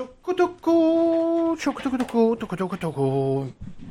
Čukutuku, 0.00 0.76
čukutuku, 1.60 2.36
tuku, 2.40 2.76
tuku. 2.80 3.08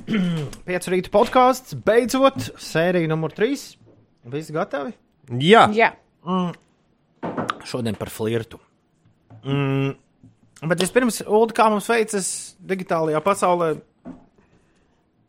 Pēc 0.66 0.88
rīta 0.90 1.12
podkāsts, 1.14 1.76
beidzot, 1.86 2.48
sērija 2.58 3.12
numur 3.12 3.30
3. 3.38 3.60
Visi 4.34 4.56
gatavi? 4.56 4.96
Jā, 5.38 5.68
Jā, 5.70 5.92
Šodien 7.70 7.94
par 8.00 8.10
flirtu. 8.10 8.58
Mm. 9.46 9.94
Bet 10.72 10.82
vispirms, 10.82 11.22
Ulu, 11.28 11.54
kā 11.54 11.70
mums 11.70 11.92
veicas 11.92 12.32
digitālajā 12.58 13.22
pasaulē, 13.22 13.70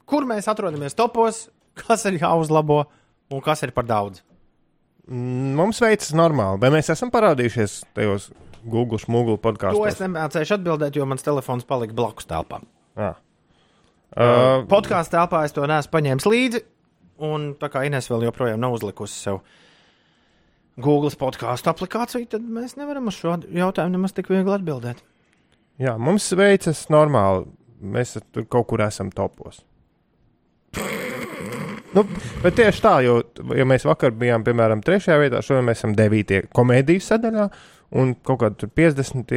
kur 0.09 0.25
mēs 0.25 0.49
atrodamies 0.49 0.97
topos, 0.97 1.51
kas 1.77 2.09
ir 2.09 2.23
jāuzlabo 2.23 2.87
un 3.29 3.45
kas 3.45 3.69
ir 3.69 3.77
par 3.77 3.85
daudz? 3.85 4.25
mums 5.11 5.81
veicas 5.83 6.13
normāli. 6.15 6.61
Vai 6.63 6.71
mēs 6.71 6.89
esam 6.95 7.11
parādījušies 7.11 7.81
tajos 7.97 8.29
Google 8.65 8.99
smūgu 9.01 9.39
To 9.41 9.87
es 9.89 10.01
nemācīšu 10.03 10.59
atbildēt, 10.59 10.97
jo 10.97 11.07
mans 11.09 11.25
telefons 11.25 11.65
palika 11.69 11.97
blakus 11.97 12.29
telpām. 12.29 12.67
Jā. 12.99 13.15
Uh, 13.15 13.27
Uh, 14.11 14.65
Podkāstu 14.67 15.15
telpā 15.15 15.45
es 15.47 15.53
to 15.55 15.63
neesmu 15.71 15.93
paņēmis 15.93 16.25
līdzi, 16.27 16.61
un 17.23 17.53
tā 17.61 17.69
kā 17.71 17.85
Inês 17.87 18.09
vēl 18.11 18.25
joprojām 18.27 18.59
nav 18.59 18.75
uzlikusi 18.75 19.15
sev 19.15 19.37
Google 20.83 21.13
podkāstu 21.15 21.71
aplikāciju, 21.71 22.27
tad 22.33 22.43
mēs 22.43 22.75
nevaram 22.75 23.07
uz 23.07 23.21
šo 23.21 23.37
jautājumu 23.55 23.95
nemaz 23.95 24.17
tik 24.17 24.33
viegli 24.33 24.51
atbildēt. 24.57 24.99
jā, 25.79 25.95
mums 25.95 26.27
veicas 26.35 26.89
normāli. 26.91 27.47
Mēs 27.81 28.19
tur 28.35 28.45
kaut 28.51 28.67
kur 28.73 28.83
esam 28.83 29.15
topos. 29.15 29.63
Nu, 31.91 32.05
bet 32.39 32.55
tieši 32.55 32.83
tā, 32.85 32.93
jo, 33.03 33.17
ja 33.59 33.65
mēs 33.67 33.83
vakar 33.83 34.13
bijām, 34.15 34.45
piemēram, 34.47 34.79
trešajā 34.87 35.17
vietā, 35.25 35.41
šodien 35.43 35.65
mēs 35.67 35.81
esam 35.81 35.97
devītie 35.99 36.45
komēdijas 36.55 37.09
sadaļā, 37.11 37.49
un 37.97 38.15
kaut 38.27 38.43
kādā 38.43 38.69
50. 38.81 39.37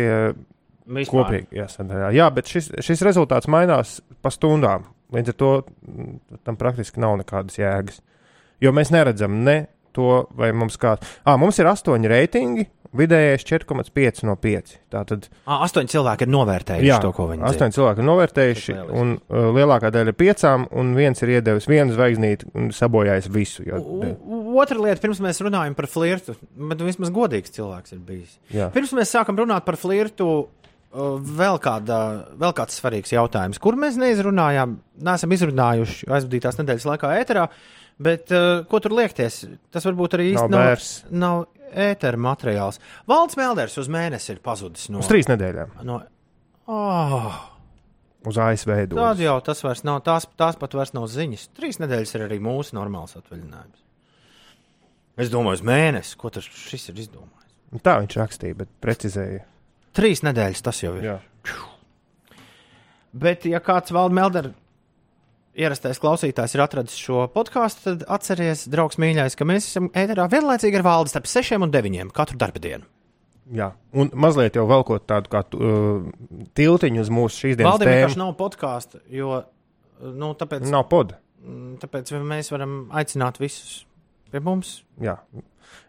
Vispār. 0.83 1.23
kopīgi 1.23 1.61
jāsadaļā. 1.61 2.09
Jā, 2.11 2.25
bet 2.35 2.49
šis, 2.51 2.67
šis 2.83 3.03
rezultāts 3.07 3.47
mainās 3.51 4.01
pa 4.21 4.31
stundām. 4.33 4.89
Līdz 5.15 5.31
ar 5.31 5.37
to 5.39 5.51
mm, 5.63 6.17
tam 6.43 6.57
praktiski 6.59 6.99
nav 6.99 7.15
nekādas 7.21 7.55
jēgas. 7.59 8.01
Jo 8.63 8.73
mēs 8.75 8.91
neredzam 8.91 9.37
ne 9.45 9.57
to, 9.95 10.25
vai 10.35 10.51
mums 10.55 10.75
kāds. 10.81 11.07
Ah, 11.23 11.37
mums 11.39 11.59
ir 11.61 11.69
astoņi 11.69 12.11
reitingi, 12.11 12.67
vidējais 12.97 13.43
4,5 13.49 14.23
no 14.27 14.35
5. 14.39 14.73
Tātad, 14.93 15.27
À, 15.45 15.59
astoņi 15.65 15.91
cilvēki 15.93 16.27
ir 16.27 16.31
novērtējuši 16.33 16.87
jā, 16.89 16.99
to, 17.03 17.11
ko 17.17 17.27
viņi 17.31 17.45
astoņi 17.49 17.75
cilvēki 17.77 18.03
ir 18.03 18.07
novērtējuši, 18.09 18.75
un 19.01 19.13
uh, 19.17 19.47
lielākā 19.57 19.91
daļa 19.95 20.13
ir 20.13 20.17
piecām, 20.19 20.67
un 20.71 20.93
viens 20.97 21.23
ir 21.25 21.33
iedevis 21.37 21.67
vienu 21.69 21.95
zvaigznīti 21.97 22.51
un 22.53 22.71
sabojājis 22.75 23.29
visu. 23.33 23.65
Jo, 23.67 23.81
Otra 24.63 24.77
lieta, 24.77 25.01
pirms 25.01 25.21
mēs 25.25 25.41
runājam 25.43 25.73
par 25.77 25.87
flirtu, 25.89 26.35
bet 26.71 26.81
vismaz 26.85 27.09
godīgs 27.13 27.53
cilvēks 27.55 27.95
ir 27.97 28.03
bijis. 28.05 28.35
jā. 28.53 28.69
Pirms 28.75 28.93
mēs 28.93 29.13
sākam 29.15 29.39
runāt 29.41 29.65
par 29.65 29.77
flirtu, 29.81 30.27
uh, 30.93 31.15
vēl, 31.19 31.57
kāda, 31.63 31.99
vēl 32.37 32.53
kāds 32.57 32.77
svarīgs 32.79 33.13
jautājums, 33.15 33.57
kur 33.61 33.73
mēs 33.81 33.97
neizrunājām, 34.01 34.77
neesam 35.03 35.33
izrunājuši 35.33 36.09
aizvadītās 36.13 36.59
nedēļas 36.61 36.85
laikā 36.93 37.15
ēterā. 37.23 37.47
Bet 38.01 38.31
uh, 38.33 38.63
ko 38.69 38.79
tur 38.81 38.95
liekties? 38.97 39.43
Tas 39.73 39.85
varbūt 39.85 40.17
arī 40.17 40.31
īsti 40.33 40.49
Nav 40.49 40.63
bērs. 40.65 40.91
nav 41.13 41.43
ētera 41.73 42.17
materiāls. 42.19 42.79
Valds 43.09 43.37
Melders 43.37 43.77
uz 43.81 43.89
mēnesi 43.91 44.33
ir 44.33 44.41
pazudis 44.43 44.89
no. 44.93 45.03
Uz 45.03 45.09
trīs 45.11 45.29
nedēļām. 45.29 45.77
no 45.85 46.01
oh, 46.71 47.37
Uz 48.25 48.37
ASV 48.39 48.85
dodas. 48.87 49.19
jau 49.19 49.35
tas 49.43 49.63
vairs 49.65 49.83
nav, 49.83 49.99
tās, 50.05 50.25
tās 50.39 50.55
pat 50.59 50.75
vairs 50.77 50.93
nav 50.95 51.09
ziņas. 51.11 51.49
Trīs 51.57 51.79
nedēļas 51.83 52.15
ir 52.15 52.25
arī 52.29 52.39
mūsu 52.43 52.77
normāls 52.77 53.17
atvaļinājums. 53.19 53.81
Es 55.19 55.29
domāju, 55.29 55.59
uz 55.59 55.65
mēnesi, 55.67 56.15
ko 56.17 56.31
tas 56.33 56.47
šis 56.47 56.89
ir 56.89 57.03
izdomājis. 57.03 57.51
Tā 57.83 57.97
viņš 57.99 58.15
rakstīja, 58.17 58.57
bet 58.63 58.71
precizēja. 58.81 59.43
Trīs 59.93 60.23
nedēļas 60.25 60.63
tas 60.65 60.79
jau 60.81 60.95
ir. 60.97 61.05
Jā. 61.11 61.17
Bet, 63.13 63.45
ja 63.45 63.59
kāds 63.61 63.93
valda 63.93 64.15
Melder 64.17 64.47
ierastais 65.59 65.99
klausītājs 66.01 66.55
ir 66.57 66.63
atradis 66.63 66.95
šo 66.97 67.27
podkāstu, 67.33 67.83
tad 67.85 68.03
atcerieties, 68.15 68.65
draugs 68.73 68.99
mīļais, 69.01 69.35
ka 69.37 69.45
mēs 69.47 69.67
esam 69.69 69.89
ēterā 69.93 70.25
vienlaicīgi 70.31 70.79
ar 70.79 70.85
valdi 70.87 71.13
starp 71.13 71.29
6 71.29 71.59
un 71.61 71.73
9 71.73 72.11
katru 72.15 72.39
darba 72.41 72.61
dienu. 72.63 72.87
Jā, 73.53 73.73
un 73.99 74.07
mazliet 74.15 74.55
jau 74.55 74.63
velkot 74.69 75.03
tādu 75.09 75.29
kā 75.29 75.41
uh, 75.51 76.05
tiltiņu 76.55 77.01
uz 77.03 77.09
mūsu 77.11 77.41
šīs 77.43 77.57
dienas 77.59 77.73
Valdē 77.75 77.89
vienkārši 77.89 78.15
tēmu. 78.15 78.23
nav 78.23 78.37
podkāstu, 78.39 79.01
jo 79.11 79.41
nu, 80.15 80.29
tāpēc, 80.39 80.63
Nav 80.71 80.87
poda. 80.89 81.19
mm, 81.43 81.73
tāpēc 81.83 82.13
mēs 82.23 82.49
varam 82.55 82.77
aicināt 82.95 83.41
visus 83.43 83.81
pie 84.31 84.39
mums. 84.41 84.77
Jā. 85.03 85.17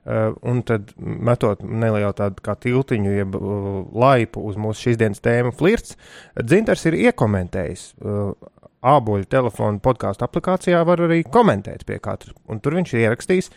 Uh, 0.04 0.34
un 0.44 0.60
tad 0.66 0.90
metot 0.98 1.62
nelielu 1.64 2.12
tādu 2.16 2.42
kā 2.44 2.56
tiltiņu, 2.60 3.14
jeb 3.22 3.36
uh, 3.38 3.84
laipu 3.96 4.42
uz 4.44 4.58
mūsu 4.60 4.88
šīs 4.90 4.98
dienas 5.00 5.22
tēmu, 5.24 5.54
flirts. 5.56 5.94
Dzintars 6.36 6.84
ir 6.90 6.98
iekomentējis. 7.06 7.86
Uh, 8.02 8.34
Āboļu 8.84 9.24
telefonu 9.32 9.80
podkāstu 9.80 10.26
aplikācijā 10.26 10.82
var 10.84 11.00
arī 11.06 11.22
komentēt 11.24 11.86
pie 11.88 11.96
katra. 12.04 12.34
Un 12.52 12.60
tur 12.60 12.76
viņš 12.76 12.92
ir 12.92 13.06
ierakstījis 13.06 13.48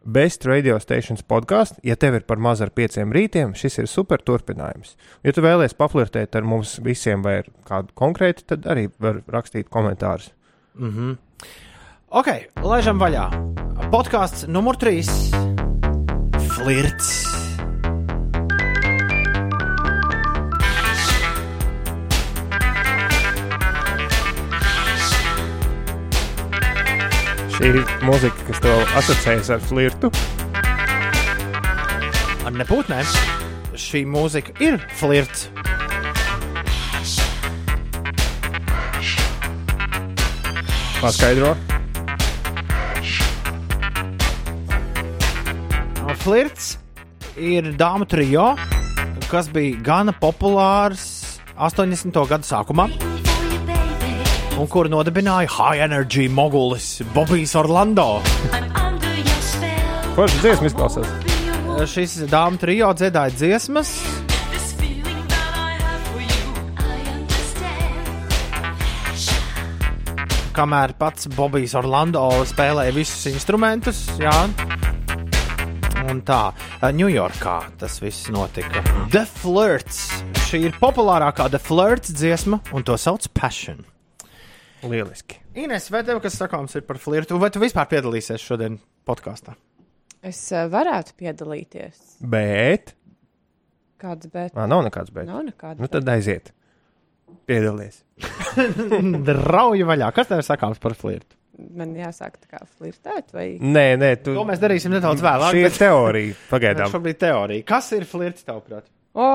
Best 0.00 0.46
Radio 0.48 0.78
Stations 0.80 1.24
podkāstu. 1.26 1.80
Ja 1.84 1.96
tev 2.00 2.16
ir 2.20 2.26
par 2.28 2.40
maz 2.40 2.62
ar 2.64 2.70
pieciem 2.72 3.10
rītiem, 3.12 3.52
šis 3.58 3.80
ir 3.82 3.90
super 3.90 4.22
turpinājums. 4.22 4.94
Ja 5.26 5.34
tu 5.36 5.44
vēlies 5.44 5.74
paflirtēt 5.76 6.38
ar 6.38 6.46
mums 6.46 6.78
visiem 6.84 7.24
vai 7.26 7.40
ar 7.42 7.50
kādu 7.68 7.92
konkrētu, 7.98 8.46
tad 8.54 8.70
arī 8.70 8.88
var 9.02 9.20
rakstīt 9.28 9.68
komentārus. 9.68 10.30
Mm 10.78 10.94
-hmm. 10.94 11.18
Ok, 12.10 12.28
laižam 12.62 12.98
vaļā. 12.98 13.28
Podkāsts 13.90 14.46
numur 14.48 14.76
3. 14.76 15.02
Flirts. 16.54 17.39
Šī 27.60 27.68
ir 27.68 27.90
mūzika, 28.08 28.44
kas 28.46 28.60
tev 28.64 28.92
asociējas 28.96 29.48
ar 29.52 29.58
flirtu. 29.60 30.08
Ar 32.48 32.54
nepūtnēm. 32.56 33.10
Šī 33.76 34.00
mūzika 34.08 34.54
ir 34.64 34.78
flirts. 34.96 35.50
Paskaidro. 41.02 41.52
Flirts 46.24 46.72
ir 47.36 47.74
dāmas 47.76 48.08
trijo, 48.08 48.54
kas 49.28 49.52
bija 49.52 49.84
gana 49.84 50.16
populārs 50.16 51.04
80. 51.60 52.24
gada 52.24 52.54
sākumā. 52.54 53.09
Un 54.60 54.68
kuru 54.68 54.90
nodibināja 54.92 55.48
High 55.48 55.80
Energy 55.86 56.26
mogulis 56.28 56.98
Bobijs 57.14 57.54
Orlando. 57.56 58.20
Forši 60.12 60.40
dziesmu 60.42 60.68
izklausās. 60.68 61.12
Šis 61.88 62.18
dāmas 62.28 62.60
trijo 62.60 62.90
dziedāja 62.92 63.32
dziesmas, 63.32 63.94
kamēr 70.52 70.92
pats 71.00 71.30
Bobijs 71.32 71.72
Orlando 71.80 72.26
spēlēja 72.50 72.92
visus 72.92 73.30
instrumentus. 73.32 74.02
Jā. 74.20 74.34
Un 76.10 76.20
tā, 76.26 76.42
Ņujorkā 76.84 77.56
tas 77.80 77.96
viss 78.02 78.28
notika. 78.34 78.84
The 79.08 79.24
Flirts. 79.40 80.04
Šī 80.50 80.66
ir 80.68 80.76
populārākā 80.82 81.48
The 81.48 81.62
Flirts 81.62 82.12
dziesma, 82.12 82.60
un 82.76 82.84
to 82.84 82.98
sauc 83.00 83.30
Passion. 83.32 83.80
Lieliski. 84.86 85.40
Ines, 85.60 85.88
vai 85.92 86.00
tev 86.06 86.20
kas 86.24 86.38
sakāms 86.40 86.76
ir 86.78 86.84
par 86.88 86.98
flirtu, 87.02 87.36
vai 87.42 87.50
tu 87.52 87.60
vispār 87.62 87.88
piedalīsies 87.90 88.40
šodien 88.44 88.78
podkāstā? 89.08 89.56
es 90.22 90.38
eh, 90.52 90.66
varētu 90.68 91.14
piedalīties. 91.16 92.00
Bet. 92.20 92.94
Kāds 94.00 94.28
bet? 94.32 94.52
Ā, 94.56 94.66
nav 94.68 94.82
nekāds 94.86 95.12
bet. 95.12 95.26
Nav 95.28 95.42
nekāda. 95.46 95.80
Nu 95.80 95.88
tad 95.92 96.08
aiziet. 96.12 96.52
Piedalies. 97.48 98.02
Draugi 99.28 99.84
vaļā. 99.88 100.10
Kas 100.16 100.28
tev 100.30 100.40
ir 100.42 100.46
sakāms 100.46 100.80
par 100.82 100.96
flirtu? 100.98 101.36
Man 101.76 101.92
jāsāk 101.96 102.38
tā 102.40 102.48
kā 102.54 102.60
flirtēt, 102.78 103.34
vai 103.36 103.46
Nē, 103.60 103.86
nē, 104.00 104.10
tu. 104.24 104.32
To 104.36 104.44
mēs 104.48 104.60
darīsim 104.62 104.94
nedaudz 104.94 105.20
vēlāk. 105.24 105.52
Šī 105.52 105.60
ir 105.64 105.68
bet- 105.68 105.80
teorija. 105.82 106.36
Tā 106.38 106.48
Pagaidām. 106.54 106.92
šobrīd 106.94 107.18
teorija. 107.20 107.66
Kas 107.68 107.90
ir 107.96 108.06
flirts, 108.08 108.46
tavuprāt? 108.48 108.88
O, 109.12 109.26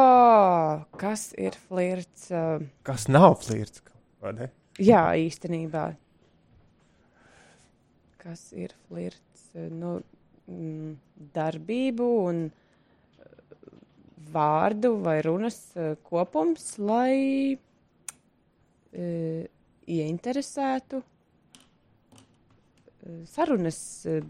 kas 0.98 1.28
ir 1.38 1.58
flirts? 1.68 2.30
Uh, 2.34 2.64
Kas 2.88 3.08
nav 3.12 3.36
flirts? 3.44 3.84
vai 4.26 4.32
ne? 4.34 4.48
Jā, 4.82 5.04
īstenībā. 5.22 5.86
Kas 8.22 8.48
ir 8.58 8.74
flirts? 8.88 9.50
Nu, 9.56 10.00
mm, 10.50 10.96
darbību 11.36 12.08
un 12.26 12.42
uh, 12.50 12.54
vārdu 14.34 14.96
vai 15.06 15.20
runas 15.26 15.60
uh, 15.78 15.94
kopums, 16.04 16.74
lai 16.82 17.56
uh, 17.56 19.44
ieinteresētu 19.86 21.04
sarunas 23.30 23.78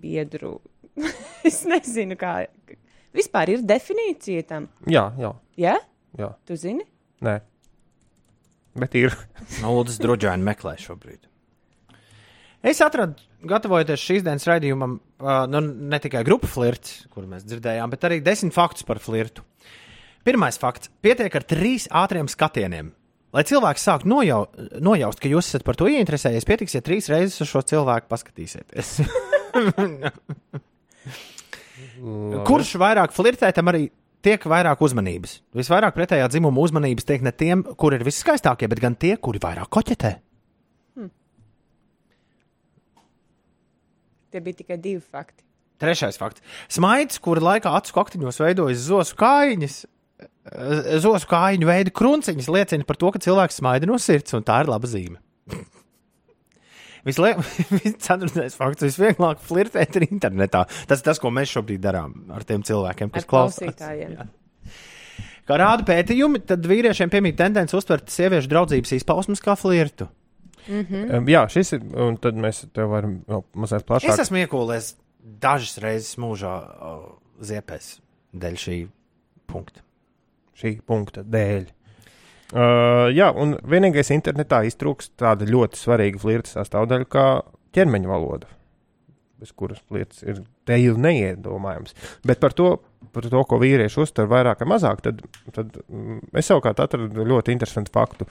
biedru. 0.01 0.57
es 1.47 1.61
nezinu, 1.67 2.17
kā. 2.19 2.45
Vispār 3.15 3.53
ir 3.53 3.63
definīcija 3.63 4.43
tam. 4.49 4.67
Jā, 4.91 5.07
jā. 5.19 5.31
Ja? 5.59 5.75
jā. 6.19 6.31
Tu 6.47 6.57
zini? 6.59 6.83
Nē. 7.23 7.39
Bet 8.75 8.97
ir. 8.99 9.15
Nulles 9.63 9.95
droģēni 10.03 10.43
meklē 10.43 10.75
šobrīd. 10.81 11.21
Es 12.65 12.81
atradu, 12.81 13.13
gatavojoties 13.45 14.01
šīs 14.01 14.23
dienas 14.25 14.47
raidījumam, 14.49 14.97
uh, 15.21 15.43
nu, 15.51 15.61
ne 15.61 15.99
tikai 16.01 16.23
grupu 16.25 16.49
flirts, 16.49 17.03
kur 17.13 17.27
mēs 17.29 17.45
dzirdējām, 17.45 17.91
bet 17.93 18.07
arī 18.07 18.17
desmit 18.25 18.55
faktus 18.55 18.87
par 18.87 18.97
flirtu. 19.03 19.45
Pirmais 20.25 20.57
fakts- 20.57 20.89
pietiek 21.05 21.35
ar 21.37 21.43
trīs 21.45 21.85
ātriem 21.87 22.27
skatieniem. 22.27 22.91
Lai 23.35 23.43
cilvēks 23.43 23.83
sāktu 23.83 24.09
nojau, 24.09 24.47
nojaust, 24.79 25.19
ka 25.19 25.29
jūs 25.29 25.51
esat 25.51 25.63
par 25.67 25.75
to 25.75 25.85
ieinteresējies, 25.91 26.47
pietiks, 26.47 26.73
ja 26.73 26.81
trīs 26.81 27.09
reizes 27.11 27.41
uz 27.43 27.51
šo 27.51 27.61
cilvēku 27.61 28.07
paskatīsieties. 28.09 29.03
Kurš 32.47 32.75
vairāk 32.79 33.13
flirtē, 33.13 33.53
tam 33.53 33.67
arī 33.71 33.89
tiek 34.23 34.45
vairāk 34.49 34.81
uzmanības. 34.85 35.39
Visvairāk 35.55 35.95
pretējā 35.97 36.27
dzimuma 36.31 36.63
uzmanības 36.63 37.07
tiek 37.07 37.25
ne 37.25 37.33
tiem, 37.35 37.63
kuri 37.75 37.99
ir 37.99 38.05
viskaistākie, 38.07 38.69
bet 38.71 38.83
gan 38.83 38.95
tie, 38.99 39.15
kuri 39.17 39.41
vairāk 39.43 39.71
koķetē. 39.73 40.13
Tie 44.35 44.41
bija 44.43 44.59
tikai 44.59 44.75
divi 44.83 44.99
fakti. 44.99 45.45
Trešais 45.79 46.17
fakts. 46.19 46.43
Smaids, 46.71 47.19
kura 47.23 47.43
laikā 47.43 47.71
acu 47.77 47.93
kaktiņos 47.95 48.39
veidojas 48.41 48.81
zosu 48.83 49.15
kājiņas, 49.19 49.77
eh, 50.23 50.89
zosu 51.03 51.29
kājiņu 51.31 51.69
veida 51.69 51.93
krunciņas, 51.95 52.51
liecina 52.51 52.87
par 52.87 52.99
to, 52.99 53.11
ka 53.11 53.19
cilvēks 53.19 53.59
smaida 53.61 53.87
no 53.87 53.95
sirds, 53.95 54.35
un 54.35 54.43
tā 54.43 54.61
ir 54.63 54.71
laba 54.71 54.87
zīme. 54.91 55.19
Ceturtais 58.05 58.55
fakts. 58.57 58.85
Visvieglāk 58.87 59.41
flirtēt 59.45 59.99
ir 59.99 60.07
internetā. 60.09 60.63
Tas 60.89 61.01
ir 61.03 61.05
tas, 61.11 61.19
ko 61.21 61.29
mēs 61.33 61.51
šobrīd 61.53 61.83
darām 61.83 62.15
ar 62.33 62.45
tiem 62.47 62.63
cilvēkiem, 62.65 63.11
kas 63.13 63.27
klausās. 63.29 63.77
Kā 65.45 65.57
rāda 65.61 65.85
pētījumi, 65.85 66.41
tad 66.49 66.65
vīriešiem 66.65 67.11
piemīt 67.13 67.35
tendence 67.37 67.77
uztvert 67.77 68.09
sieviešu 68.09 68.49
draudzības 68.49 68.95
izpausmes 68.97 69.43
kā 69.45 69.53
flirtu. 69.59 70.07
Um, 70.65 71.27
jā, 71.29 71.43
šis 71.53 71.75
ir. 71.77 71.83
Un 72.07 72.17
tad 72.17 72.39
mēs 72.41 72.63
te 72.73 72.87
varam 72.89 73.19
vēl 73.29 73.43
mazliet 73.53 73.83
Es 73.83 73.89
plašāk. 73.91 74.23
esmu 74.23 74.41
iekūlējis 74.41 74.87
dažas 75.43 75.77
reizes 75.83 76.15
mūžā 76.21 76.55
ziepēs 77.45 77.91
dēļ 78.33 78.57
šī 78.63 78.77
punkta. 79.53 79.85
šī 80.57 80.71
punkta 80.89 81.21
dēļ. 81.21 81.69
Uh, 82.53 83.07
jā, 83.09 83.31
un 83.33 83.55
vienīgais 83.65 84.11
internetā 84.13 84.61
iztrūkst 84.67 85.15
tāda 85.17 85.47
ļoti 85.49 85.79
svarīga 85.81 86.21
flirta 86.21 86.51
sastāvdaļa 86.59 87.07
kā 87.09 87.25
ķermeņa 87.73 88.11
valoda, 88.11 88.49
bez 89.41 89.49
kuras 89.57 89.81
lietas 89.93 90.21
ir 90.21 90.43
te 90.69 90.77
jau 90.77 90.93
neiedomājams. 91.01 91.95
Bet 92.27 92.43
par 92.43 92.53
to, 92.53 92.75
par 93.15 93.25
to 93.31 93.41
ko 93.49 93.59
vīrieši 93.61 94.03
uztver 94.03 94.29
vairāk 94.29 94.61
vai 94.61 94.69
mazāk, 94.75 95.01
tad, 95.07 95.25
tad 95.57 95.73
mm, 95.87 96.21
es 96.37 96.51
savukārt 96.51 96.83
atradu 96.85 97.25
ļoti 97.25 97.55
interesantu 97.55 97.93
faktu. 97.95 98.29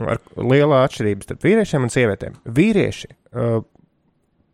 Ar 0.00 0.16
lielā 0.40 0.80
atšķirība 0.86 1.26
starp 1.26 1.44
vīriešiem 1.44 1.84
un 1.84 1.92
sievietēm. 1.92 2.40
Vīrieši 2.56 3.10
uh, 3.12 3.58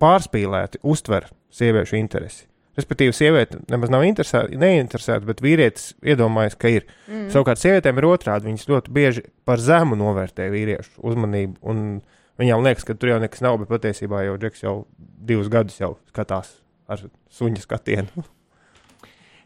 pārspīlēti 0.03 0.83
uztver 0.83 1.31
sieviešu 1.55 1.99
interesi. 2.03 2.49
Respektīvi, 2.79 3.15
sieviete 3.17 3.59
nemaz 3.73 3.91
nav 3.91 4.05
interesēta, 4.07 4.55
neinteresēta, 4.55 5.27
bet 5.27 5.43
vīrietis 5.43 5.91
iedomājas, 6.07 6.55
ka 6.61 6.71
ir. 6.71 6.87
Mm. 7.09 7.27
Savukārt, 7.35 7.59
sievietēm 7.59 7.99
ir 7.99 8.07
otrādi. 8.07 8.47
Viņas 8.53 8.69
ļoti 8.71 8.95
bieži 8.95 9.25
par 9.49 9.59
zemu 9.63 9.99
novērtē 9.99 10.47
vīriešu 10.55 11.03
uzmanību. 11.11 11.59
un 11.67 11.83
Viņām 12.39 12.63
liekas, 12.63 12.87
ka 12.87 12.95
tur 12.95 13.11
jau 13.13 13.21
nekas 13.23 13.43
nav, 13.43 13.59
bet 13.59 13.71
patiesībā 13.73 14.23
jau 14.23 14.39
Džeks 14.39 14.63
jau 14.63 14.75
divus 14.99 15.51
gadus 15.51 15.81
jau 15.81 15.97
skatās 16.13 16.55
ar 16.91 17.09
suņa 17.35 17.65
skatienu. 17.67 18.27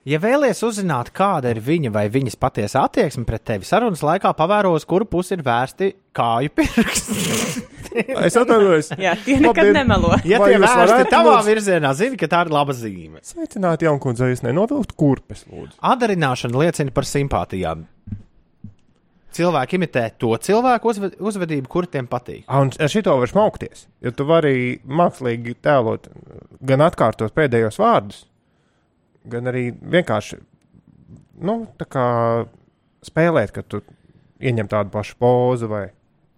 Ja 0.02 0.18
vēlaties 0.18 0.58
uzzināt, 0.66 1.12
kāda 1.14 1.52
ir 1.54 1.60
viņa 1.62 1.92
vai 1.94 2.08
viņas 2.10 2.34
patiesa 2.42 2.80
attieksme 2.88 3.22
pret 3.22 3.44
tevi, 3.46 3.62
sarunas 3.62 4.00
laikā 4.02 4.32
pavēro, 4.34 4.72
uz 4.74 4.82
kuru 4.82 5.06
pusi 5.06 5.36
ir 5.36 5.44
vērsti 5.46 5.92
kāju 6.18 6.50
pirksti. 6.58 7.18
es 8.26 8.36
atvainojos. 8.40 8.90
Jā, 9.00 9.14
tie 9.24 9.36
nekad 9.40 9.64
Labdien. 9.66 9.76
nemelo. 9.80 10.12
Ja 10.28 10.38
Vai 10.42 10.50
tie 10.52 10.58
jūs 10.58 10.64
vērsti 10.66 10.82
varētu 10.92 11.12
tavā 11.14 11.34
mums- 11.36 11.48
virzienā, 11.50 11.92
zini, 11.98 12.16
ka 12.20 12.28
tā 12.32 12.42
ir 12.46 12.52
laba 12.54 12.72
zīme. 12.76 13.22
Sveicināti, 13.26 13.86
jaunkundze, 13.88 14.28
jūs 14.32 14.42
nenovilkt 14.46 14.94
kurpes, 14.98 15.44
lūdzu. 15.50 15.76
Atdarināšana 15.92 16.62
liecina 16.64 16.94
par 16.94 17.04
simpātijām. 17.08 17.86
Cilvēki 19.32 19.78
imitē 19.78 20.02
to 20.20 20.34
cilvēku 20.44 20.90
uzve- 20.92 21.14
uzvedību, 21.16 21.68
kur 21.72 21.86
tiem 21.88 22.04
patīk. 22.06 22.42
Ah, 22.48 22.60
Un 22.60 22.70
ar 22.78 22.88
šito 22.92 23.14
var 23.16 23.30
smaukties. 23.30 23.86
Jo 24.04 24.10
tu 24.12 24.26
vari 24.28 24.78
mākslīgi 24.84 25.54
tēlot, 25.64 26.10
gan 26.60 26.84
atkārtot 26.84 27.32
pēdējos 27.32 27.78
vārdus, 27.80 28.26
gan 29.24 29.48
arī 29.48 29.70
vienkārši 29.72 30.36
nu, 31.40 31.66
tā 31.80 31.86
kā 31.88 32.04
spēlēt, 33.08 33.52
ka 33.56 33.62
tu 33.62 33.80
ieņem 34.42 34.68
tādu 34.68 34.90
pašu 34.92 35.16
pozu 35.18 35.66
vai 35.70 35.86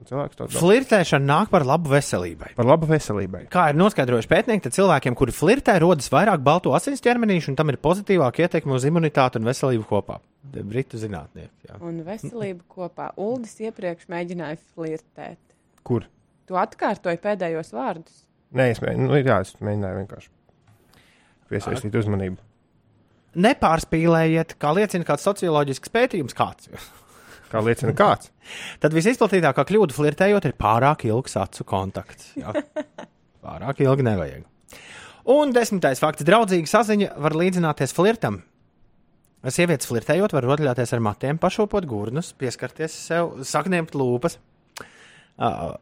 cilvēks 0.09 0.39
to 0.39 0.47
dara. 0.49 0.61
Flirtēšana 0.63 1.27
nāk 1.29 1.51
par 1.53 1.65
labu 1.69 1.93
veselībai. 1.93 2.53
Par 2.59 2.69
labu 2.69 2.89
veselībai. 2.91 3.45
Kā 3.53 3.69
ir 3.73 3.79
noskaidrojuši 3.81 4.31
pētnieki, 4.31 4.65
tad 4.67 4.77
cilvēkiem, 4.77 5.17
kuri 5.19 5.35
flirtē, 5.35 5.77
rodas 5.83 6.11
vairāk 6.13 6.45
balto 6.45 6.75
asins 6.77 7.03
ķermenīšu, 7.05 7.53
un 7.53 7.59
tam 7.61 7.73
ir 7.73 7.81
pozitīvāka 7.83 8.47
ietekme 8.47 8.77
uz 8.77 8.87
imunitāti 8.89 9.41
un 9.41 9.49
veselību 9.51 9.89
kopā. 9.91 10.21
Britu 10.55 11.01
zinātnieki. 11.01 11.71
jā. 11.71 11.81
Un 11.81 12.03
veselību 12.07 12.65
kopā. 12.69 13.11
Uldis 13.21 13.57
iepriekš 13.65 14.09
mēģināja 14.13 14.61
flirtēt. 14.75 15.41
Kur? 15.83 16.07
Tu 16.49 16.57
atkārtoji 16.61 17.21
pēdējos 17.25 17.73
vārdus. 17.73 18.25
Nē, 18.55 18.71
es, 18.75 18.81
mē, 18.85 18.93
nu, 19.01 19.17
jā, 19.19 19.41
es 19.43 19.55
mēģināju 19.59 20.03
vienkārši 20.03 20.29
piesaistīt 21.51 21.97
uzmanību. 21.99 22.37
Nepārspīlējiet, 23.35 24.55
kā 24.63 24.71
liecina 24.77 25.07
kāds 25.09 25.25
socioloģisks 25.27 25.91
pētījums, 25.91 26.37
kāds. 26.39 26.69
Kā 27.55 27.63
liecina 27.63 27.95
kāds. 27.95 28.33
Tad 28.83 28.97
visizplatītākā 28.97 29.65
kļūda 29.69 29.95
flirtējot 29.95 30.49
ir 30.49 30.57
pārāk 30.59 31.07
ilgs 31.07 31.39
acu 31.39 31.67
kontakts. 31.69 32.33
Jā. 32.39 32.55
Pārāk 33.45 33.85
ilgi 33.85 34.07
nevajag. 34.07 34.43
Un 35.31 35.55
desmitais 35.55 36.03
fakts- 36.03 36.27
draudzīga 36.29 36.69
saziņa 36.69 37.15
var 37.23 37.37
līdzināties 37.39 37.95
flirtam. 37.97 38.43
Sievietes 39.45 39.89
flirtējot, 39.89 40.33
var 40.33 40.47
rotaļāties 40.49 40.93
ar 40.97 41.03
matiem, 41.05 41.39
pašopot 41.41 41.85
gurnus, 41.89 42.33
pieskarties 42.41 42.95
sev, 42.97 43.35
sakņemt 43.45 43.93
lūpas. 43.97 44.39
Uh, 45.35 45.75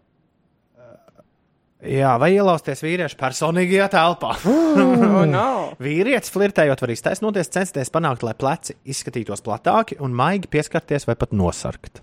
jā, 1.83 2.13
vai 2.23 2.31
ielausties 2.37 2.83
vīriešu 2.85 3.19
personīgajā 3.21 3.89
telpā. 3.93 4.37
Oh, 4.49 5.23
no. 5.37 5.49
Vīrietis 5.83 6.33
flirtējot, 6.35 6.85
var 6.85 6.95
iztaisnoties, 6.95 7.51
censties 7.53 7.93
panākt, 7.95 8.25
lai 8.27 8.35
pleci 8.39 8.77
izskatītos 8.89 9.45
platāki 9.45 9.99
un 10.03 10.15
maigi 10.17 10.51
pieskarties 10.53 11.09
vai 11.09 11.17
pat 11.19 11.35
nosarkt. 11.37 12.03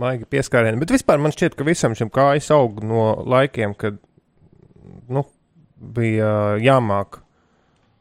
Maigi 0.00 0.26
pieskārieni. 0.26 0.80
Bet 0.82 0.90
vispār 0.90 1.20
man 1.22 1.34
šķiet, 1.34 1.54
ka 1.54 1.66
visam 1.66 1.94
šim 1.94 2.10
kājas 2.14 2.50
aug 2.54 2.80
no 2.82 3.12
laikiem, 3.30 3.76
kad 3.78 4.00
nu, 5.12 5.22
bija 5.78 6.56
jāmāk 6.62 7.20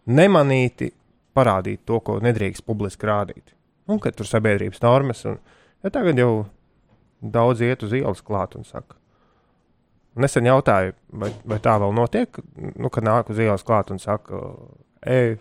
nemanīti 0.10 0.90
parādīt 1.38 1.84
to, 1.86 2.00
ko 2.06 2.18
nedrīkst 2.24 2.66
publiski 2.66 3.08
rādīt. 3.10 3.54
Un 3.90 4.00
kad 4.02 4.16
tur 4.18 4.28
sabiedrības 4.30 4.82
normas, 4.84 5.24
un 5.28 5.38
ja 5.84 5.92
tagad 5.94 6.20
jau 6.20 6.46
daudz 7.22 7.64
iet 7.64 7.84
uz 7.84 7.94
ielas 7.96 8.24
klāt 8.26 8.56
un 8.58 8.66
saka. 8.68 8.98
Nesen 10.14 10.46
jautāju, 10.46 10.94
vai, 11.24 11.32
vai 11.50 11.58
tā 11.64 11.74
vēl 11.82 11.94
notiek, 11.98 12.38
nu, 12.78 12.92
kad 12.94 13.06
nāk 13.06 13.32
uz 13.34 13.40
ielas 13.42 13.66
klāt 13.66 13.90
un 13.94 14.02
saka, 14.02 14.40
ej, 15.10 15.40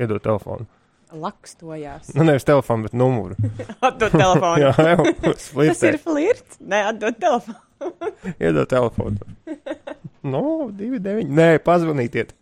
iedod 0.00 0.22
telefonu. 0.24 0.66
Lakstojās. 1.10 2.12
Nu, 2.14 2.24
nevis 2.26 2.46
telefonu, 2.46 2.86
bet 2.86 2.94
numuru. 2.94 3.36
Atdod 3.86 4.14
telefonu. 4.14 4.60
Jā, 4.64 4.72
jau 4.92 5.06
Tas 5.26 5.82
ir 5.86 5.98
flirts. 6.02 6.58
Nē, 6.62 6.84
atdod 6.92 7.18
telefonu. 7.22 7.58
Iedod 8.42 8.70
telefonu. 8.70 9.30
No, 10.22 10.42
2, 10.76 11.00
9. 11.02 11.30
Nē, 11.34 11.52
pazvanītiet. 11.66 12.34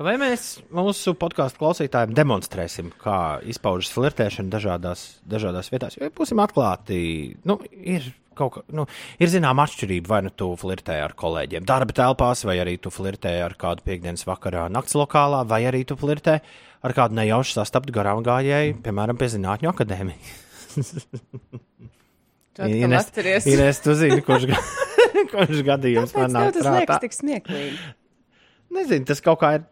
Vai 0.00 0.14
mēs 0.20 0.60
mūsu 0.74 1.14
podkāstu 1.18 1.58
klausītājiem 1.60 2.14
demonstrēsim, 2.14 2.92
kā 3.02 3.40
izpaužas 3.50 3.90
flirtēšana 3.94 4.52
dažādās, 4.52 5.04
dažādās 5.28 5.70
vietās? 5.72 5.98
Jo, 5.98 6.10
būsim 6.14 6.42
atklāti, 6.42 7.00
nu, 7.48 7.58
ir 7.70 8.06
kaut 8.40 8.56
kā, 8.56 8.64
nu, 8.76 8.86
ir 9.20 9.30
zināma 9.32 9.68
atšķirība, 9.68 10.10
vai 10.10 10.20
nu 10.26 10.32
tu 10.34 10.50
flirtē 10.60 10.98
ar 11.04 11.14
kolēģiem 11.18 11.68
darba 11.68 11.96
telpās, 11.96 12.44
vai 12.48 12.58
arī 12.62 12.78
tu 12.82 12.92
flirtē 12.94 13.36
ar 13.44 13.56
kādu 13.60 13.84
piekdienas 13.86 14.26
vakarā 14.28 14.66
nakts 14.72 14.96
lokālā, 14.98 15.44
vai 15.48 15.62
arī 15.68 15.84
tu 15.88 15.98
flirtē 16.00 16.40
ar 16.80 16.96
kādu 16.96 17.18
nejauši 17.20 17.58
sastaptu 17.58 17.94
garām 17.94 18.24
gājēju, 18.26 18.80
piemēram, 18.84 19.20
pie 19.20 19.28
Zinātņu 19.36 19.72
akadēmijas. 19.74 20.38
Atceries. 22.60 23.46
Ines, 23.48 23.80
tu 23.80 23.94
zini, 23.96 24.20
kurš, 24.26 24.50
kurš 25.32 25.62
gadījums 25.64 26.12
man 26.16 26.34
nāk 26.34 26.52
tas 26.56 26.66
prātā? 26.66 26.76
liekas 26.76 27.02
tik 27.04 27.16
smieklīgi? 27.16 27.78
Nezinu, 28.74 29.06
tas 29.08 29.22
kaut 29.24 29.40
kā 29.40 29.54
ir 29.58 29.64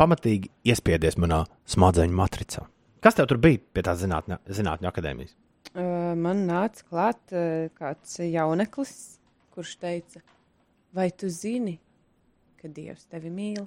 pamatīgi 0.00 0.50
iespiedies 0.66 1.18
manā 1.22 1.44
smadzeņu 1.70 2.16
matricā. 2.16 2.66
Kas 3.04 3.16
tev 3.16 3.28
tur 3.30 3.38
bija 3.40 3.60
pie 3.76 3.84
tā 3.86 3.94
zinātņu 3.96 4.90
akadēmijas? 4.90 5.36
Man 5.76 6.46
nāca 6.48 6.84
klāt 6.88 7.32
kāds 7.76 8.14
jauneklis, 8.24 8.92
kurš 9.52 9.74
teica, 9.82 10.22
vai 10.96 11.10
tu 11.12 11.28
zini, 11.32 11.74
ka 12.60 12.70
Dievs 12.72 13.04
tevi 13.12 13.28
mīl? 13.32 13.66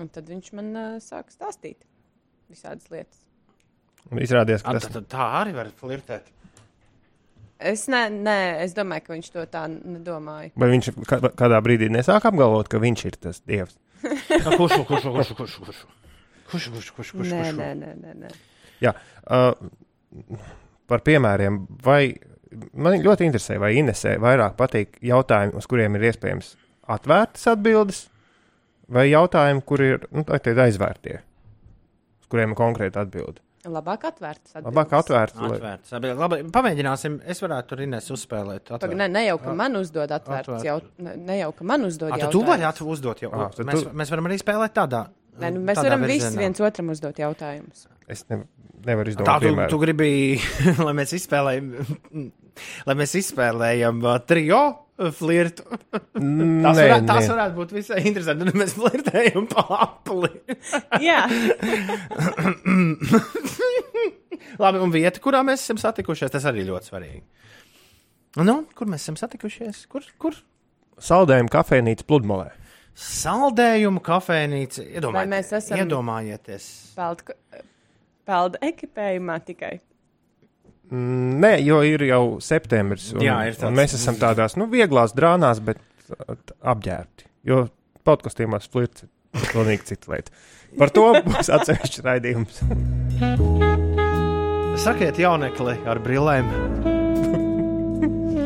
Un 0.00 0.10
tad 0.12 0.28
viņš 0.30 0.50
man 0.58 0.68
sāka 1.02 1.32
stāstīt 1.32 1.86
visādas 2.52 2.90
lietas. 2.92 3.22
Un 4.12 4.20
izrādījās, 4.22 4.62
ka 4.64 4.74
A, 4.74 4.76
tas 4.78 4.90
tad 4.92 5.08
Tā 5.12 5.24
arī 5.40 5.54
var 5.56 5.70
flirtēt. 5.80 6.28
Es, 7.60 7.82
ne, 7.92 8.06
nē, 8.08 8.36
es 8.64 8.72
domāju, 8.76 9.04
ka 9.08 9.12
viņš 9.16 9.26
to 9.34 9.42
tā 9.52 9.66
nedomāja. 9.68 10.52
Vai 10.56 10.70
viņš 10.72 10.86
kā- 11.08 11.32
kādā 11.36 11.58
brīdī 11.64 11.90
nesāk 11.92 12.24
apgalvot, 12.30 12.70
ka 12.72 12.80
viņš 12.80 13.02
ir 13.10 13.18
tas 13.20 13.42
dievs? 13.44 13.76
Nu, 14.44 14.56
Kurš, 14.56 14.78
kurš, 14.88 15.04
kurš, 15.04 15.04
kurš, 15.04 15.34
kurš, 15.36 15.56
kurš? 15.64 15.80
Kurš, 16.50 16.68
kurš, 16.72 16.88
kurš, 16.96 17.10
kurš, 17.18 17.28
Nē, 17.34 17.42
kurš? 17.44 17.58
nē, 17.60 17.68
nē, 17.82 17.90
nē, 18.00 18.14
nē. 18.22 18.30
Jā, 18.80 18.94
uh, 19.28 19.52
par 20.90 21.02
piemēriem. 21.06 21.60
Vai 21.86 22.16
man 22.74 22.98
ļoti 23.04 23.28
interesē, 23.28 23.58
vai 23.62 23.72
Inesē 23.78 24.16
vairāk 24.22 24.56
patīk 24.58 24.98
jautājumi, 25.06 25.54
uz 25.60 25.68
kuriem 25.70 25.96
ir 25.98 26.08
iespējams 26.10 26.54
atvērtas 26.90 27.46
atbildes, 27.52 28.08
vai 28.90 29.06
jautājumi, 29.12 29.62
kur 29.66 29.84
ir 29.86 30.08
nu, 30.10 30.24
aizvērtie, 30.26 31.20
uz 32.20 32.32
kuriem 32.32 32.56
ir 32.56 32.58
konkrēta 32.58 33.04
atbilde. 33.06 33.38
Labāk 33.68 34.06
atvērts. 34.08 34.54
Labāk 34.64 34.92
atvērts. 34.96 35.36
lai- 35.36 35.58
Atvērts. 35.58 35.90
Labi, 35.92 36.12
labi, 36.16 36.36
pamēģināsim. 36.48 37.18
Es 37.28 37.42
varētu 37.44 37.68
tur 37.68 37.82
Ines 37.84 38.06
uzspēlēt. 38.14 38.70
Pag, 38.80 38.94
ne, 38.96 39.06
ne 39.12 39.26
jau, 39.26 39.36
ka 39.42 39.52
man 39.52 39.76
uzdod 39.76 40.08
atvērts 40.08 40.48
Atvērts. 40.48 40.64
jautājums. 40.64 41.18
Ne, 41.26 41.36
jau, 41.42 41.50
ka 41.58 41.64
man 41.68 41.84
uzdod 41.84 42.08
A, 42.08 42.16
jautājumus. 42.16 42.32
tu 42.32 42.40
vari 42.48 42.62
uzdot 42.94 43.20
jau. 43.20 43.30
Tad 43.30 43.66
Mēs, 43.66 43.82
tu- 43.84 43.90
mēs 44.00 44.10
varam 44.10 44.24
arī 44.30 44.38
spēlēt 44.40 44.72
tādā. 44.72 45.02
Nē, 45.40 45.52
nu, 45.52 45.60
mēs 45.60 45.76
tādā 45.76 45.90
varam 45.90 46.06
visi 46.08 46.36
viens 46.38 46.60
otram 46.60 46.88
uzdot 46.88 47.14
jautājumus. 47.20 47.86
Es 48.10 48.24
ne, 48.30 48.40
nevaru 48.86 49.10
Tā 49.10 49.14
izdomāt, 49.14 49.40
tu, 49.40 49.46
piemēram. 49.48 49.70
tu 49.70 49.78
gribi, 49.82 50.10
lai 50.86 50.94
mēs 50.98 51.12
izspēlējam, 51.18 51.66
lai 52.90 52.96
mēs 52.98 53.12
izspēlējam 53.20 54.00
uh, 54.06 54.16
trio 54.26 54.62
flirtu. 55.16 55.64
Tas, 55.70 56.10
Nē, 56.20 56.74
varētu, 56.76 57.06
tas 57.08 57.22
nē. 57.24 57.28
varētu 57.32 57.54
būt 57.56 57.70
visai 57.72 58.00
interesanti. 58.10 58.44
Nu, 58.44 58.52
mēs 58.60 58.74
flirtējam 58.76 59.46
pa 59.48 59.62
apli. 59.86 60.28
Jā, 61.00 61.22
Labi, 64.60 64.80
un 64.82 64.92
vieta, 64.92 65.20
kurā 65.24 65.40
mēs 65.46 65.64
esam 65.64 65.78
satikušies, 65.80 66.32
tas 66.34 66.44
arī 66.48 66.66
ļoti 66.68 66.90
svarīgi. 66.90 67.22
Nu, 68.44 68.58
kur 68.76 68.90
mēs 68.92 69.06
esam 69.06 69.16
satikušies? 69.18 69.84
Kur? 69.90 70.04
kur? 70.22 70.36
Saldējuma 71.00 71.50
kafejnīca 71.52 72.04
pludmalē. 72.08 72.50
Saldējumu 73.00 74.02
kafejnīca. 74.04 74.84
Vai 75.14 75.24
mēs 75.30 75.52
esam- 75.56 75.80
Iedomājieties. 75.80 76.66
pelda, 76.98 77.36
pelda 78.28 78.58
ekipējumā 78.62 79.38
tikai. 79.46 79.78
Mm, 80.90 81.38
Nē, 81.44 81.52
jo 81.62 81.80
ir 81.86 82.02
jau 82.08 82.22
septembris. 82.42 83.12
Un, 83.14 83.22
Jā, 83.22 83.36
ir 83.46 83.54
tāds- 83.58 83.76
mēs 83.78 83.94
esam 83.94 84.16
tādās 84.18 84.56
nu, 84.58 84.66
vieglās 84.72 85.14
drānās, 85.14 85.60
bet 85.62 85.78
apģērbti. 86.66 87.28
Jo 87.46 87.68
podkastīmās 88.06 88.66
flirts 88.72 89.04
ir 89.06 89.46
pilnīgi 89.52 89.86
cita 89.92 90.10
lieta. 90.12 90.34
Par 90.78 90.90
to 90.94 91.04
būs 91.28 91.50
atsevišķs 91.54 92.02
raidījums. 92.06 92.60
Sakiet, 94.80 95.18
jaunekli 95.20 95.74
ar 95.90 95.98
brillēm. 96.02 96.48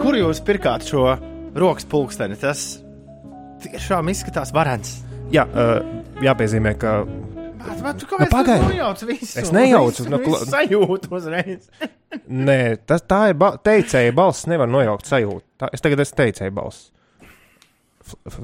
Kur 0.03 0.17
jūs 0.19 0.41
pirkāt 0.45 0.85
šo 0.89 1.15
rokas 1.57 1.87
pulksteni? 1.89 2.37
Tas 2.41 2.65
tiešām 3.65 4.11
izskatās 4.13 4.53
varants. 4.53 4.99
Jā, 5.33 5.47
uh, 5.49 5.81
jāpiezīmē, 6.21 6.75
ka 6.81 6.97
Bet, 7.65 7.83
bet, 7.83 7.99
tu 8.01 8.07
Nu, 8.07 8.11
kāpēc 8.17 8.31
pagaidi. 8.33 8.65
tu 8.67 8.73
nojauc 8.75 9.03
visu? 9.09 9.39
Es 9.41 9.51
nejaucu, 9.55 10.03
Visu, 10.05 10.11
nu, 10.13 10.19
visu 10.19 10.31
kla- 10.31 10.49
sajūtu 10.55 11.13
uzreiz. 11.17 11.69
nē, 12.29 12.59
tas, 12.87 13.03
tā 13.03 13.29
ir 13.31 13.35
ba 13.41 13.55
teicēja 13.57 14.13
balss, 14.15 14.47
nevar 14.47 14.69
nojaukt 14.69 15.07
sajūtu. 15.09 15.43
Tā, 15.59 15.69
es 15.73 15.81
tagad 15.81 15.99
esmu 16.05 16.17
teicēja 16.23 16.53
balss. 16.55 16.91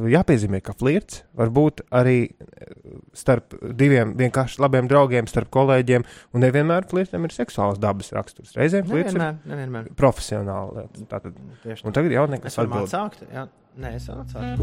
Jāpiezīmē, 0.08 0.62
ka 0.64 0.72
flirts 0.72 1.18
var 1.36 1.50
būt 1.52 1.82
arī 1.92 2.30
eh, 2.32 2.70
starp 3.12 3.52
diviem 3.76 4.14
vienkārši 4.16 4.56
labiem 4.64 4.88
draugiem, 4.88 5.26
starp 5.28 5.50
kolēģiem, 5.52 6.06
un 6.32 6.40
nevienmēr 6.46 6.86
flirtam 6.88 7.26
ir 7.28 7.34
seksuāls 7.36 7.76
dabas 7.82 8.08
raksturs. 8.16 8.54
Reizēm 8.56 8.88
flirts 8.88 9.12
ir 9.12 9.20
Nevienmēr, 9.20 9.36
nevienmēr. 9.52 9.90
profesionāli. 10.00 10.80
lieta. 10.80 11.04
Tātad, 11.12 11.36
Tieši 11.66 11.84
un 11.84 11.92
tagad 11.92 12.10
jau 12.16 12.24
nekas 12.32 12.48
Mēs 12.48 12.56
varam 12.62 12.72
atbild. 12.72 12.88
atsākt. 12.88 13.28
Jā, 13.36 13.44
nē, 13.84 13.94
es 14.00 14.08
varu 14.08 14.24
atsākt. 14.24 14.58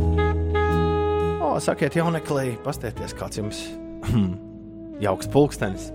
O, 1.46 1.54
sakiet, 1.62 1.94
jauneklī, 2.02 2.58
pastieties, 2.66 3.14
kāds 3.14 3.38
jums 3.38 3.62
jauks 5.02 5.30
pulkstenis. 5.32 5.92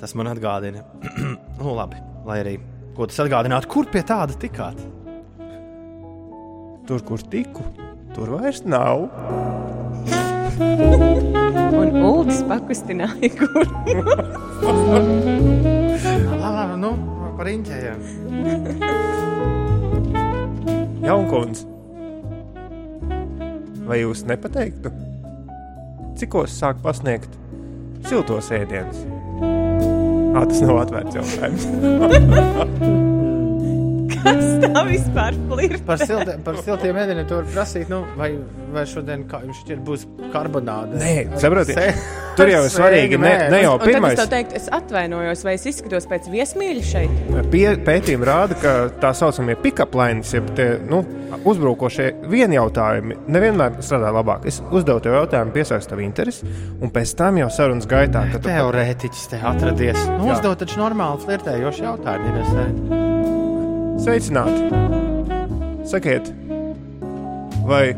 Tas 0.00 0.14
man 0.18 0.28
atgādina. 0.28 0.84
nu, 1.58 1.74
labi, 1.76 2.00
lai 2.28 2.40
arī 2.42 2.54
ko 2.96 3.08
tas 3.08 3.22
atgādinātu, 3.24 3.70
kur 3.70 3.88
pie 3.90 4.02
tāda 4.06 4.36
tikāt. 4.38 4.78
Tur, 6.84 7.00
kur 7.08 7.22
tiku, 7.32 7.64
tur 8.12 8.34
vairs 8.36 8.60
nav. 8.68 9.06
Un 11.74 11.96
ULDS 11.98 12.44
pakustināja, 12.50 13.30
kur. 13.38 13.64
Labi, 14.62 14.98
labi, 16.44 16.76
nu, 16.82 16.92
par 17.38 17.50
inķējiem. 17.50 18.04
Jaunkons. 21.04 21.64
Vai 23.84 23.98
jūs 24.00 24.22
nepateiktu, 24.28 24.92
cikos 26.20 26.54
sāk 26.56 26.78
pasniegt 26.84 27.32
siltos 28.14 28.50
ēdienus? 28.54 29.00
Ā, 30.34 30.44
tas 30.46 30.62
nav 30.62 30.84
atvērts 30.84 31.18
jautājums. 31.18 33.20
Kas 34.26 34.44
tā 34.62 34.82
vispār 34.88 35.36
flirt? 35.48 35.82
Par, 35.86 36.00
silti, 36.00 36.36
par 36.46 36.58
siltiem 36.64 36.98
ēdieniem 37.02 37.26
tu 37.28 37.38
vari 37.38 37.50
prasīt, 37.52 37.90
nu, 37.92 38.00
vai, 38.18 38.30
vai 38.72 38.84
šodien 38.88 39.26
kā 39.28 39.42
jums 39.44 39.60
šķiet 39.64 39.82
būs 39.84 40.06
karbonāde. 40.32 40.98
Nē, 41.00 41.38
saprotiet, 41.40 42.00
tur 42.38 42.52
jau 42.52 42.62
ir 42.64 42.72
svarīgi 42.72 43.18
ne, 43.20 43.34
ne 43.52 43.60
jau 43.64 43.74
es 43.78 43.84
pirmais. 43.84 44.16
tev 44.18 44.30
teiktu, 44.32 44.56
es 44.60 44.70
atvainojos, 44.72 45.44
vai 45.46 45.56
es 45.58 45.66
izskatos 45.70 46.08
pēc 46.10 46.30
viesmīļa 46.32 46.86
šeit. 46.88 47.20
Pie, 47.52 47.66
pētījumi 47.84 48.30
rāda, 48.30 48.58
ka 48.62 48.74
tā 49.02 49.12
saucamie 49.16 49.58
pick-up 49.60 49.96
lines, 49.98 50.32
jeb 50.36 50.48
tie, 50.56 50.70
nu, 50.88 51.02
uzbrukošie 51.44 52.10
vienjautājumi, 52.30 53.18
nevienmēr 53.28 53.78
strādā 53.84 54.12
labāk. 54.14 54.48
Es 54.48 54.62
uzdevu 54.70 55.04
tev 55.04 55.18
jautājumu, 55.20 55.54
piesaistu 55.54 55.94
tavu 55.94 56.06
interesi, 56.06 56.48
un 56.80 56.92
pēc 56.94 57.14
tam 57.18 57.42
jau 57.42 57.50
sarunas 57.52 57.88
gaitā, 57.90 58.26
kad 58.32 58.40
tu 58.40 58.52
Teorētiķis 58.54 59.30
te 59.34 59.44
atradies. 59.52 60.00
Nu, 60.16 60.30
uzdod 60.32 60.62
taču 60.64 60.80
normāli 60.80 61.24
flirtējošu 61.26 61.88
jautājumu. 61.88 62.34
Inesē. 62.34 63.33
Sveicināti! 64.04 64.66
Sakiet, 65.88 66.26
vai 67.64 67.94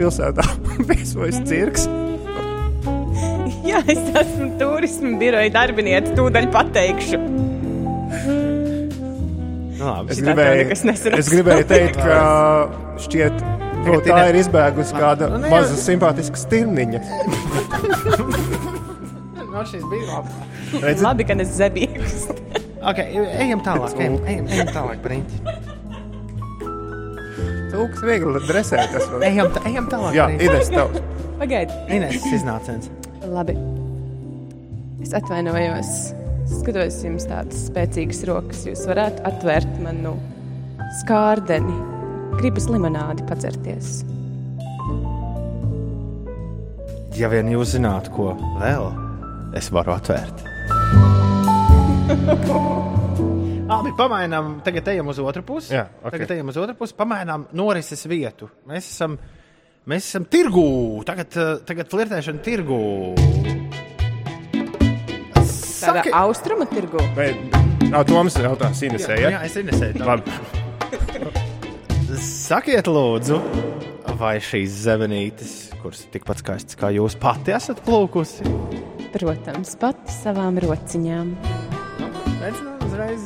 pilsētā 0.00 0.42
viesojas 0.88 1.38
cirks? 1.46 1.84
Jā, 3.68 3.78
es 3.86 4.00
esmu 4.18 4.48
turismu 4.58 5.12
biroja 5.20 5.52
darbiniece, 5.54 6.10
tūdaļ 6.18 6.48
pateikšu. 6.56 7.20
Nu, 9.74 9.84
labi. 9.84 10.10
Es 10.10 10.22
gribēju, 10.24 10.66
es 11.20 11.30
gribēju 11.36 11.68
teikt, 11.70 12.02
ka 12.02 12.18
šķiet, 13.06 13.46
no 13.86 14.00
tā 14.02 14.18
ir 14.32 14.40
izbēgusi 14.42 14.98
kāda 14.98 15.30
Nu, 15.36 15.38
ne, 15.44 15.54
maza 15.54 15.78
simpātiska 15.78 16.40
stirniņa. 16.48 17.04
No 19.54 19.62
šīs 19.70 19.86
bija 19.86 20.16
labi. 20.16 20.50
Redzi, 20.82 21.04
Labi, 21.04 21.22
ka 21.28 21.38
es 21.38 21.54
zebīgs. 21.54 21.93
Okay, 22.84 23.16
ejam 23.40 23.62
tālāk. 23.64 23.94
Ejam, 23.96 24.18
ejam, 24.28 24.48
ejam 24.52 24.70
tālāk, 24.74 24.98
Brīņķi. 25.04 25.38
Cūks 27.74 28.04
viegli 28.06 28.42
dresēt. 28.44 28.92
tas 28.92 29.08
vēl. 29.10 29.24
Ejam, 29.30 29.48
tā, 29.54 29.62
ejam 29.70 29.88
tālāk. 29.90 30.14
Jā. 30.14 30.28
Ines, 30.36 30.68
tev. 30.70 30.92
Pagaidi. 31.40 31.78
Ines 31.96 32.28
iznācens. 32.30 32.90
Labi. 33.24 33.56
Es 35.02 35.16
atvainojos. 35.16 35.90
Skatos 36.60 37.00
jums 37.02 37.24
tādas 37.26 37.66
spēcīgas 37.70 38.20
rokas. 38.28 38.62
Jūs 38.68 38.84
varētu 38.90 39.24
atvērt 39.30 39.80
manu 39.82 40.14
skārdeni. 41.00 41.74
Gribas 42.36 42.68
limonādi 42.68 43.24
padzerties. 43.26 44.02
Ja 47.16 47.30
vien 47.30 47.48
jūs 47.48 47.76
zinātu, 47.76 48.10
ko 48.14 48.32
vēl 48.60 48.90
es 49.56 49.70
varu 49.74 49.94
atvērt. 49.94 50.53
Labi, 53.70 53.92
pamainām. 53.96 54.58
Tagad 54.64 54.88
ejam 54.92 55.08
uz 55.12 55.18
otru 55.22 55.42
pusi. 55.46 55.72
Jā, 55.74 55.86
ok. 56.04 56.12
Tagad 56.18 56.34
ejam 56.36 56.50
uz 56.52 56.58
otru 56.60 56.74
pusi. 56.78 56.94
Pamainām 56.98 57.46
norises 57.56 58.04
vietu. 58.10 58.50
Mēs 58.68 58.90
esam, 58.92 59.16
mēs 59.88 60.10
esam 60.10 60.26
tirgū. 60.30 60.64
Tagad, 61.08 61.32
tagad 61.68 61.88
flirtēšana 61.92 62.44
tirgū. 62.44 62.80
Tāda 65.84 66.00
Saki- 66.00 66.14
austrumu 66.16 66.64
tirgu. 66.70 67.00
Vai, 67.16 67.30
ā, 67.92 68.04
Toms 68.08 68.38
jautās 68.40 68.80
Inesē, 68.86 69.18
Jā, 69.20 69.28
ja? 69.28 69.30
jā, 69.36 69.40
es 69.50 69.56
inesēju. 69.60 69.94
tā. 70.00 70.04
Labi. 70.08 70.30
Sakiet, 72.24 72.86
lūdzu, 72.88 73.36
vai 74.20 74.36
šīs 74.40 74.78
zemenītes, 74.86 75.52
kuras 75.82 76.04
ir 76.06 76.12
tikpat 76.14 76.40
skaistas 76.40 76.78
kā 76.80 76.88
jūs 76.94 77.16
pati 77.20 77.52
esat 77.56 77.82
plūkusi? 77.84 78.48
Protams, 79.12 79.74
pati 79.80 80.12
savām 80.22 80.56
rociņām. 80.64 81.34
Redz, 82.44 82.60
nu, 82.60 82.72
uzreiz. 82.84 83.22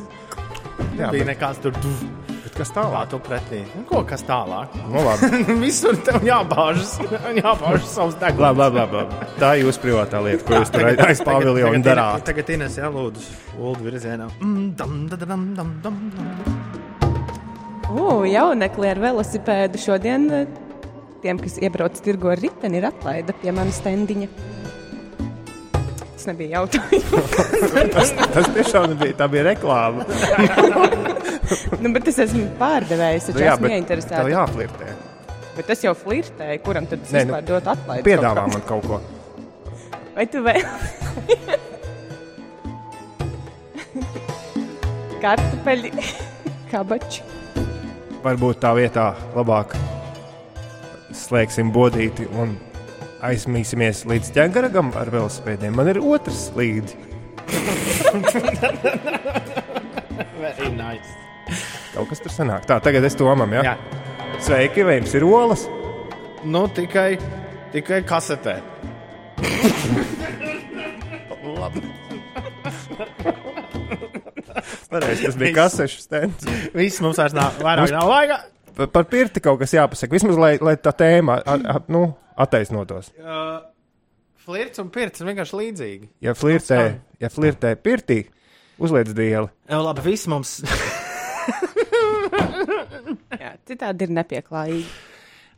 Jā, 0.95 1.09
Bija 1.11 1.23
bet, 1.25 1.27
nekāds 1.33 1.59
tur. 1.63 1.73
tuv. 1.83 2.03
bet 2.43 2.53
kas 2.55 2.69
Kā 2.71 2.77
tālāk? 2.85 3.09
tu 3.11 3.17
pretī? 3.23 3.59
Nu, 3.75 3.81
Ko 3.89 3.99
kas 4.07 4.23
tālāk? 4.27 4.71
Nu, 4.87 5.01
labi, 5.03 5.29
Visur 5.63 5.97
tev 6.07 6.23
jābāžas, 6.27 6.93
jābāžas 7.41 7.89
savs 7.97 8.15
deguns. 8.21 8.39
labi, 8.45 8.63
labi, 8.63 8.79
labi, 8.79 8.95
labi. 9.01 9.27
Tā 9.41 9.49
ir 9.59 9.65
jūsu 9.67 9.83
privātā 9.83 10.21
lieta, 10.23 10.45
ko 10.47 10.61
jūs 10.61 10.71
tur 10.71 10.87
aiz- 10.87 11.03
aiz 11.07 11.23
paviljona 11.27 11.73
tagad, 11.73 11.87
darāt. 11.89 12.25
tagad 12.31 12.53
Ines 12.55 12.77
jālūdzu 12.79 13.27
Ulu 13.59 13.83
virzienā. 13.89 14.29
Mm, 14.39 14.69
dam, 14.79 14.95
da, 15.11 15.19
da, 15.19 15.25
dam, 15.33 15.43
dam, 15.57 15.73
dam, 15.83 15.99
dam. 16.15 16.29
U, 17.89 18.23
jaunekli 18.29 18.87
ar 18.93 18.99
velosipēdu 19.01 19.81
šodien 19.81 20.29
eh, 20.31 20.47
tiem, 21.23 21.39
kas 21.43 21.57
iebrauc 21.59 21.99
tirgo 22.05 22.31
ar 22.31 22.39
riteni, 22.39 22.79
ir 22.79 22.87
atlaida 22.91 23.35
pie 23.41 23.51
manas 23.51 23.81
stendiņa. 23.83 24.29
Tas 26.19 26.27
nebija 26.27 26.59
jautājums. 26.59 27.07
Tas, 27.95 28.09
tas 28.11 28.43
tiešām 28.51 28.91
nebija, 28.91 29.15
tā 29.21 29.23
bija 29.31 29.43
reklāma. 29.47 30.03
nu, 31.79 31.87
bet 31.95 32.09
es 32.11 32.19
esmu 32.25 32.43
pārdevējs, 32.59 33.29
taču 33.29 33.39
Nu 33.39 33.45
jā, 33.45 33.53
esmu 33.53 33.63
bet 33.63 33.71
tev 33.71 33.75
ieinteresēts. 33.77 34.27
jāflirtē. 34.33 34.87
Bet 35.55 35.63
es 35.71 35.79
jau 35.87 35.93
flirtēju, 35.95 36.59
kuram 36.65 36.83
tad 36.91 36.99
es 37.07 37.11
Nē, 37.15 37.23
nu, 37.23 37.31
vispār 37.31 37.43
dotu 37.47 37.71
atlaidi? 37.71 38.03
Piedāvā 38.09 38.43
man 38.51 38.59
kaut 38.67 38.83
ko. 38.83 38.99
Vai 40.17 40.25
tu 40.27 40.43
vēl? 40.43 40.59
Kartupeļi, 45.23 45.95
kabači. 46.67 47.23
Varbūt 48.27 48.59
tā 48.59 48.75
vietā 48.75 49.15
labāk 49.39 49.71
slēgsim 51.15 51.71
bodīti 51.71 52.27
un 52.35 52.59
aizmīsimies 53.25 54.05
līdz 54.09 54.31
ķēgaragam 54.35 54.91
ar 54.97 55.11
velosipēdiem. 55.13 55.75
Man 55.75 55.91
ir 55.91 55.99
otrs 56.01 56.49
slīds. 56.49 56.95
Very 60.39 60.71
nice. 60.73 61.11
Kaut 61.93 62.09
kas 62.11 62.21
tur 62.23 62.33
sanāk. 62.33 62.67
Tā, 62.69 62.79
tagad 62.83 63.05
es 63.07 63.17
domam, 63.19 63.51
ja? 63.59 63.73
Jā. 63.73 63.75
Sveiki, 64.43 64.85
vai 64.87 64.99
jums 64.99 65.15
ir 65.17 65.25
olas? 65.27 65.65
Nu, 66.47 66.67
tikai, 66.71 67.17
tikai 67.73 68.03
kasetē. 68.07 68.59
Labi. 71.59 71.81
Pareizi, 74.89 75.25
tas 75.25 75.35
bija 75.37 75.53
kasešu 75.57 76.01
stends. 76.01 76.47
Viss 76.73 77.01
mums 77.03 77.19
vairs 77.19 77.35
nav, 77.35 77.59
vairāk 77.61 77.91
nav 77.93 78.09
laika. 78.09 78.39
Par, 78.79 78.87
par 78.93 79.05
pirti 79.11 79.43
kaut 79.43 79.59
kas 79.61 79.73
jāpasaka. 79.75 80.15
Vismaz, 80.15 80.39
lai, 80.39 80.53
lai 80.63 80.75
tā 80.79 80.93
tēma 80.95 81.41
a, 81.43 81.57
a, 81.59 81.81
nu, 81.91 82.07
attaisnotos. 82.39 83.11
Uh, 83.19 83.59
flirts 84.45 84.81
un 84.81 84.89
pirts 84.93 85.21
ir 85.21 85.29
vienkārši 85.29 85.59
līdzīgi. 85.61 86.09
Ja 86.25 86.35
flirtē, 86.37 86.81
ja 87.21 87.29
flirtē 87.33 87.73
pirtī, 87.79 88.23
uzliec 88.81 89.11
dieli. 89.15 89.49
Jā, 89.69 89.81
labi, 89.83 90.05
viss 90.07 90.29
mums. 90.31 90.59
Jā, 93.39 93.53
citādi 93.67 94.07
ir 94.07 94.13
nepieklājīgi. 94.17 94.85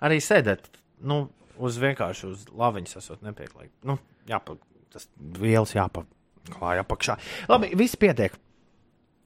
arī 0.05 0.17
sēdēt, 0.23 0.67
nu, 1.07 1.23
uz 1.61 1.77
vienkārši 1.81 2.27
uz 2.29 2.45
laviņas 2.57 2.97
esot 3.01 3.23
nepieklājīgi. 3.25 3.73
Nu, 3.88 3.97
jāpa, 4.29 4.57
tas 4.93 5.07
vielas 5.39 5.73
jāpaklāj 5.75 6.81
apakšā. 6.83 7.17
Labi, 7.51 7.71
viss 7.79 8.00
pietiek. 8.00 8.35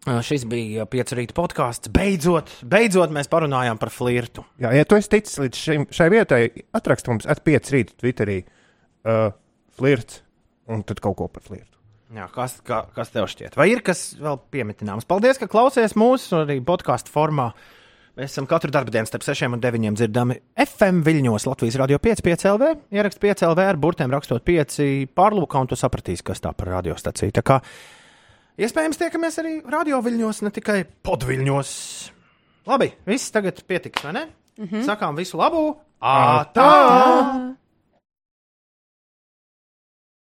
Šis 0.05 0.43
bija 0.45 0.85
pieci 0.89 1.17
rīta 1.17 1.33
podkāsts. 1.33 1.89
Beidzot, 1.93 2.51
beidzot 2.69 3.13
mēs 3.13 3.29
parunājām 3.31 3.79
par 3.81 3.89
flirtu. 3.93 4.43
Jā, 4.61 4.69
ja 4.77 4.85
tu 4.85 4.99
esi 4.99 5.09
ticis 5.15 5.39
līdz 5.41 5.61
šim, 5.61 5.87
šai 5.93 6.09
vietai, 6.13 6.41
atrakst 6.77 7.09
mums 7.09 7.25
at5 7.25 7.71
rītu 7.73 7.97
Twitterī 8.03 8.43
uh, 8.45 9.31
flirts 9.77 10.21
un 10.69 10.85
tad 10.85 11.01
kaut 11.01 11.17
ko 11.17 11.29
par 11.31 11.45
flirtu. 11.45 11.73
Jā, 12.15 12.27
kas, 12.31 12.59
kā, 12.65 12.83
kas 12.93 13.09
tev 13.11 13.25
šķiet? 13.31 13.57
Vai 13.57 13.71
ir 13.73 13.81
kas 13.85 14.11
vēl 14.21 14.37
piemetināms? 14.53 15.07
Paldies, 15.09 15.39
ka 15.41 15.49
klausies 15.49 15.97
mūsu 15.97 16.43
arī 16.43 16.59
podkāstu 16.65 17.09
formā. 17.11 17.49
Mēs 18.15 18.31
esam 18.31 18.45
katru 18.47 18.71
dienu 18.71 19.09
starp 19.09 19.25
6 19.25 19.49
un 19.57 19.59
9 19.59 19.97
dzirdami 19.97 20.37
FM 20.61 21.01
viļņos 21.03 21.49
Latvijas 21.49 21.79
radio 21.81 21.97
5, 21.99 22.21
5 22.23 22.45
LV. 22.53 22.69
Ierakst 22.95 23.19
5 23.19 23.43
LV 23.49 23.65
ar 23.73 23.81
burtiem 23.81 24.13
rakstot 24.13 24.45
5 24.45 24.77
pārlūkā, 25.17 25.65
un 25.65 25.67
tu 25.67 25.75
sapratīsi, 25.79 26.23
kas 26.23 26.45
tā 26.45 26.53
par 26.55 26.71
radiostaciju. 26.77 27.35
Tā 28.55 28.63
iespējams 28.63 28.99
tiekamies 28.99 29.35
arī 29.41 29.53
radio 29.67 29.97
viļņos, 29.99 30.37
ne 30.45 30.51
tikai 30.55 30.77
podviļņos. 31.03 31.71
Labi, 32.71 32.87
viss 33.05 33.33
tagad 33.35 33.59
pietiks, 33.67 34.03
vai 34.07 34.13
ne? 34.15 34.21
Mm 34.55 34.67
-hmm. 34.69 34.85
Sakām 34.87 35.15
visu 35.15 35.37
labu! 35.37 35.75
Ā, 35.99 36.45
tā! 36.55 37.55